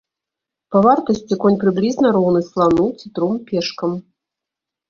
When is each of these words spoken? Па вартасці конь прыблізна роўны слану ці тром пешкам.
Па 0.75 0.79
вартасці 0.85 1.37
конь 1.43 1.59
прыблізна 1.63 2.07
роўны 2.17 2.41
слану 2.49 2.89
ці 3.03 3.15
тром 3.19 3.39
пешкам. 3.51 3.91